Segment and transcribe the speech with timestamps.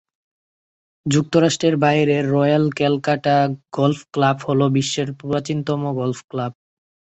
[1.05, 3.35] যুক্তরাজ্যের বাইরে Royal Calcutta
[3.73, 6.51] Golf Club হল বিশ্বের প্রাচীনতম গলফ ক্লাব।